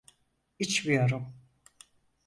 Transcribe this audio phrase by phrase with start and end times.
[0.59, 1.33] İçmiyorum.